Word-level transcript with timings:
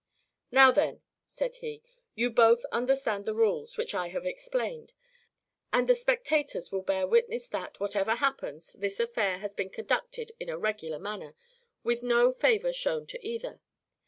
"Now, 0.49 0.71
then," 0.71 1.03
said 1.27 1.57
he, 1.57 1.83
"you 2.15 2.31
both 2.31 2.65
understand 2.71 3.25
the 3.25 3.35
rules, 3.35 3.77
which 3.77 3.93
I 3.93 4.07
have 4.07 4.25
explained, 4.25 4.93
and 5.71 5.87
the 5.87 5.93
spectators 5.93 6.71
will 6.71 6.81
bear 6.81 7.05
witness 7.05 7.47
that, 7.49 7.79
whatever 7.79 8.15
happens, 8.15 8.73
this 8.73 8.99
affair 8.99 9.37
has 9.37 9.53
been 9.53 9.69
conducted 9.69 10.31
in 10.39 10.49
a 10.49 10.57
regular 10.57 10.97
manner, 10.97 11.35
with 11.83 12.01
no 12.01 12.31
favor 12.31 12.73
shown 12.73 13.05
to 13.05 13.23
either. 13.23 13.61